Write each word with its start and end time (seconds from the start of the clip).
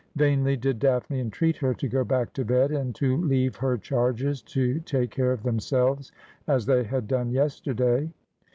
Vainly 0.15 0.57
did 0.57 0.79
Daphne 0.79 1.19
entreat 1.19 1.57
her 1.57 1.75
to 1.75 1.87
go 1.87 2.03
back 2.03 2.33
to 2.33 2.43
bed, 2.43 2.71
and 2.71 2.95
to 2.95 3.17
leave 3.17 3.55
her 3.57 3.77
charges 3.77 4.41
to 4.41 4.79
take 4.79 5.11
care 5.11 5.31
of 5.31 5.43
themselves, 5.43 6.11
as 6.47 6.65
they 6.65 6.83
had 6.83 7.07
done 7.07 7.29
yesterday. 7.29 8.09